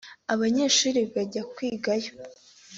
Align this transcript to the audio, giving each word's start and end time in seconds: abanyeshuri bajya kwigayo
abanyeshuri 0.33 0.99
bajya 1.13 1.41
kwigayo 1.53 2.11